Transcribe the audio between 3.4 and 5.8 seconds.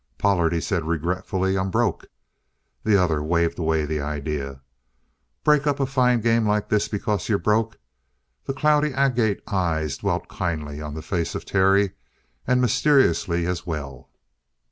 away the idea. "Break up